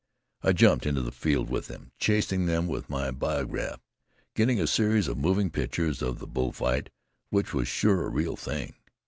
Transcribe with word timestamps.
"I 0.41 0.51
jumped 0.53 0.87
into 0.87 1.03
the 1.03 1.11
field 1.11 1.51
with 1.51 1.67
them, 1.67 1.91
chasing 1.99 2.47
them 2.47 2.65
with 2.65 2.89
my 2.89 3.11
biograph, 3.11 3.79
getting 4.33 4.59
a 4.59 4.65
series 4.65 5.07
of 5.07 5.19
moving 5.19 5.51
pictures 5.51 6.01
of 6.01 6.17
that 6.17 6.25
bullfight 6.33 6.89
which 7.29 7.53
was 7.53 7.67
sure 7.67 8.05
the 8.05 8.09
real 8.09 8.35
thing. 8.35 8.73